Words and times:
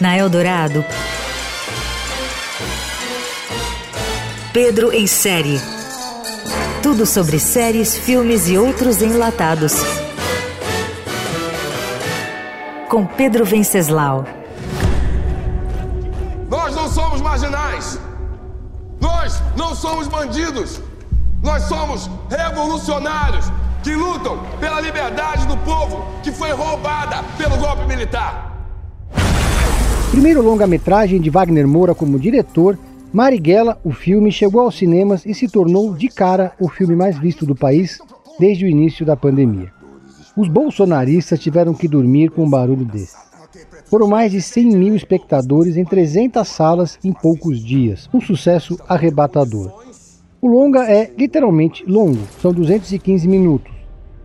Na 0.00 0.16
Eldorado, 0.16 0.84
Pedro 4.52 4.92
em 4.92 5.06
série. 5.06 5.60
Tudo 6.82 7.04
sobre 7.04 7.38
séries, 7.38 7.96
filmes 7.96 8.48
e 8.48 8.56
outros 8.56 9.02
enlatados. 9.02 9.74
Com 12.88 13.04
Pedro 13.06 13.44
Venceslau. 13.44 14.24
Nós 16.48 16.74
não 16.74 16.88
somos 16.88 17.20
marginais. 17.20 17.98
Nós 19.00 19.42
não 19.56 19.74
somos 19.74 20.08
bandidos. 20.08 20.80
Nós 21.42 21.64
somos 21.64 22.08
revolucionários 22.30 23.50
que 23.86 23.94
lutam 23.94 24.40
pela 24.58 24.80
liberdade 24.80 25.46
do 25.46 25.56
povo 25.58 26.04
que 26.20 26.32
foi 26.32 26.50
roubada 26.50 27.22
pelo 27.38 27.56
golpe 27.56 27.86
militar. 27.86 28.52
Primeiro 30.10 30.42
longa-metragem 30.42 31.20
de 31.20 31.30
Wagner 31.30 31.68
Moura 31.68 31.94
como 31.94 32.18
diretor, 32.18 32.76
Marighella, 33.12 33.78
o 33.84 33.92
filme 33.92 34.32
chegou 34.32 34.62
aos 34.62 34.76
cinemas 34.76 35.24
e 35.24 35.32
se 35.32 35.46
tornou 35.46 35.94
de 35.94 36.08
cara 36.08 36.52
o 36.60 36.68
filme 36.68 36.96
mais 36.96 37.16
visto 37.16 37.46
do 37.46 37.54
país 37.54 38.00
desde 38.40 38.64
o 38.64 38.68
início 38.68 39.06
da 39.06 39.14
pandemia. 39.16 39.70
Os 40.36 40.48
bolsonaristas 40.48 41.38
tiveram 41.38 41.72
que 41.72 41.86
dormir 41.86 42.32
com 42.32 42.42
um 42.42 42.50
barulho 42.50 42.84
desse. 42.84 43.14
Foram 43.84 44.08
mais 44.08 44.32
de 44.32 44.42
100 44.42 44.64
mil 44.76 44.96
espectadores 44.96 45.76
em 45.76 45.84
300 45.84 46.48
salas 46.48 46.98
em 47.04 47.12
poucos 47.12 47.64
dias, 47.64 48.10
um 48.12 48.20
sucesso 48.20 48.76
arrebatador. 48.88 49.70
O 50.42 50.48
longa 50.48 50.90
é 50.90 51.08
literalmente 51.16 51.84
longo, 51.86 52.18
são 52.42 52.52
215 52.52 53.28
minutos. 53.28 53.75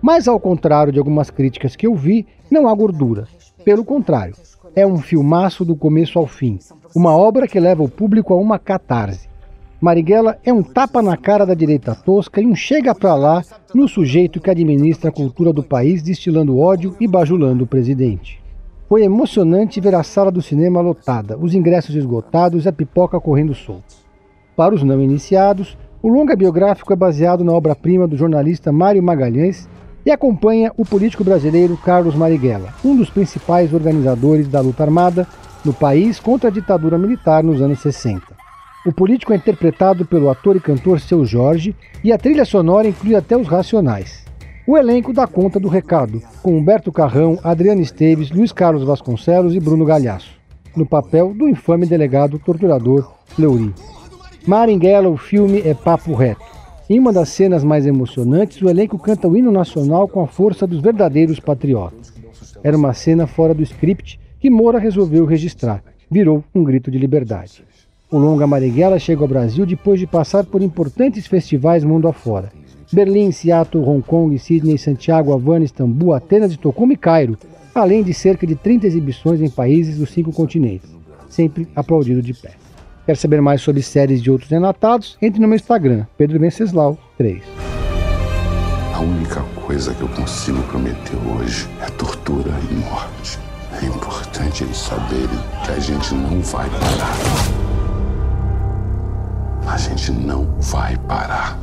Mas 0.02 0.28
ao 0.28 0.40
contrário 0.40 0.92
de 0.92 1.00
algumas 1.00 1.30
críticas 1.30 1.76
que 1.76 1.86
eu 1.86 1.94
vi, 1.94 2.26
não 2.50 2.68
há 2.68 2.74
gordura. 2.74 3.28
Pelo 3.64 3.86
contrário, 3.86 4.36
é 4.76 4.86
um 4.86 4.98
filmaço 4.98 5.64
do 5.64 5.76
começo 5.76 6.18
ao 6.18 6.26
fim, 6.26 6.58
uma 6.96 7.16
obra 7.16 7.48
que 7.48 7.60
leva 7.60 7.84
o 7.84 7.90
público 7.90 8.34
a 8.34 8.38
uma 8.38 8.58
catarse. 8.58 9.30
Marighella 9.80 10.38
é 10.44 10.54
um 10.54 10.62
tapa 10.62 11.02
na 11.02 11.18
cara 11.18 11.46
da 11.46 11.54
direita 11.54 11.96
tosca 11.96 12.40
e 12.40 12.46
um 12.46 12.56
chega 12.56 12.94
pra 12.94 13.16
lá 13.16 13.44
no 13.74 13.88
sujeito 13.88 14.40
que 14.40 14.50
administra 14.50 15.10
a 15.10 15.14
cultura 15.14 15.52
do 15.52 15.64
país 15.64 16.04
destilando 16.04 16.58
ódio 16.58 16.96
e 17.00 17.08
bajulando 17.08 17.64
o 17.64 17.68
presidente. 17.68 18.42
Foi 18.88 19.04
emocionante 19.04 19.82
ver 19.82 19.96
a 19.96 20.04
sala 20.04 20.32
do 20.32 20.42
cinema 20.42 20.82
lotada, 20.82 21.38
os 21.38 21.56
ingressos 21.56 21.96
esgotados 21.96 22.66
e 22.66 22.70
a 22.70 22.74
pipoca 22.74 23.20
correndo 23.20 23.56
solta. 23.56 23.96
Para 24.56 24.76
os 24.76 24.84
não 24.84 25.02
iniciados, 25.02 25.78
o 26.04 26.10
longa 26.10 26.36
biográfico 26.36 26.92
é 26.92 26.96
baseado 26.96 27.44
na 27.44 27.54
obra-prima 27.54 28.08
do 28.08 28.18
jornalista 28.18 28.72
Mário 28.72 29.02
Magalhães 29.02 29.68
e 30.06 30.12
acompanha 30.12 30.72
o 30.78 30.86
político 30.86 31.24
brasileiro 31.24 31.78
Carlos 31.78 32.16
Marighella, 32.16 32.74
um 32.84 32.96
dos 32.96 33.10
principais 33.10 33.74
organizadores 33.74 34.48
da 34.48 34.60
luta 34.60 34.84
armada 34.84 35.28
no 35.64 35.74
país 35.74 36.20
contra 36.20 36.50
a 36.50 36.52
ditadura 36.52 36.98
militar 36.98 37.44
nos 37.44 37.62
anos 37.62 37.80
60. 37.80 38.22
O 38.86 38.92
político 38.92 39.32
é 39.32 39.36
interpretado 39.36 40.06
pelo 40.06 40.30
ator 40.30 40.56
e 40.56 40.60
cantor 40.60 41.00
Seu 41.00 41.24
Jorge 41.24 41.76
e 42.04 42.12
a 42.12 42.18
trilha 42.18 42.44
sonora 42.44 42.88
inclui 42.88 43.16
até 43.16 43.38
os 43.38 43.48
Racionais. 43.48 44.26
O 44.66 44.78
elenco 44.78 45.14
dá 45.14 45.28
conta 45.28 45.60
do 45.60 45.68
recado, 45.68 46.22
com 46.42 46.58
Humberto 46.58 46.92
Carrão, 46.92 47.38
Adriano 47.44 47.82
Esteves, 47.82 48.32
Luiz 48.32 48.52
Carlos 48.52 48.84
Vasconcelos 48.84 49.54
e 49.54 49.60
Bruno 49.60 49.86
Galhaço, 49.86 50.32
no 50.76 50.86
papel 50.86 51.34
do 51.34 51.48
infame 51.48 51.86
delegado 51.86 52.40
torturador 52.40 53.12
Fleury. 53.28 53.74
Marighella, 54.48 55.10
o 55.10 55.18
filme 55.18 55.62
é 55.64 55.76
papo 55.76 56.16
reto 56.16 56.51
em 56.94 57.00
uma 57.00 57.14
das 57.14 57.30
cenas 57.30 57.64
mais 57.64 57.86
emocionantes, 57.86 58.62
o 58.62 58.70
elenco 58.70 59.00
canta 59.00 59.26
o 59.26 59.38
hino 59.38 59.50
nacional 59.50 60.10
com 60.10 60.20
a 60.20 60.28
força 60.28 60.68
dos 60.68 60.82
verdadeiros 60.82 61.40
patriotas. 61.40 62.12
Era 62.62 62.76
uma 62.76 62.94
cena 62.94 63.26
fora 63.26 63.54
do 63.54 63.64
script 63.64 64.20
que 64.42 64.50
Moura 64.50 64.78
resolveu 64.78 65.26
registrar. 65.26 65.82
Virou 66.10 66.44
um 66.54 66.66
grito 66.66 66.92
de 66.92 66.98
liberdade. 66.98 67.64
O 68.12 68.18
longa 68.18 68.46
Marighella 68.46 69.00
chega 69.00 69.22
ao 69.22 69.28
Brasil 69.30 69.66
depois 69.66 70.02
de 70.02 70.06
passar 70.06 70.44
por 70.44 70.62
importantes 70.62 71.28
festivais 71.28 71.86
mundo 71.86 72.10
afora. 72.10 72.52
Berlim, 72.92 73.32
Seattle, 73.32 73.88
Hong 73.88 74.02
Kong, 74.02 74.38
Sydney, 74.38 74.78
Santiago, 74.78 75.32
Havana, 75.32 75.64
Istambul, 75.64 76.12
Atenas, 76.12 76.52
Estocolmo 76.52 76.92
e 76.92 76.98
Cairo, 76.98 77.38
além 77.74 78.04
de 78.04 78.14
cerca 78.14 78.46
de 78.46 78.56
30 78.56 78.88
exibições 78.88 79.40
em 79.40 79.50
países 79.50 79.98
dos 79.98 80.12
cinco 80.12 80.34
continentes, 80.34 80.90
sempre 81.30 81.70
aplaudido 81.74 82.22
de 82.22 82.34
pé. 82.34 82.61
Quer 83.06 83.18
saber 83.18 83.42
mais 83.42 83.62
sobre 83.62 83.82
séries 83.82 84.22
de 84.22 84.30
outros 84.30 84.52
enlatados? 84.52 85.18
Entre 85.22 85.42
no 85.42 85.48
meu 85.48 85.56
Instagram, 85.56 86.06
Pedro 86.18 86.40
Venceslau 86.40 87.00
3. 87.18 87.42
A 88.94 89.00
única 89.00 89.42
coisa 89.66 89.94
que 89.96 90.02
eu 90.02 90.08
consigo 90.10 90.62
prometer 90.64 91.18
hoje 91.36 91.68
é 91.82 91.90
tortura 91.92 92.52
e 92.70 92.74
morte. 92.76 93.40
É 93.82 93.86
importante 93.86 94.64
eles 94.64 94.78
saberem 94.78 95.28
que 95.66 95.72
a 95.72 95.80
gente 95.80 96.14
não 96.14 96.40
vai 96.42 96.70
parar. 96.70 97.18
A 99.68 99.78
gente 99.78 100.12
não 100.12 100.46
vai 100.60 100.96
parar. 101.08 101.60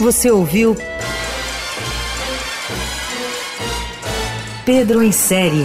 Você 0.00 0.30
ouviu 0.30 0.76
Pedro 4.64 5.02
em 5.02 5.12
série 5.12 5.64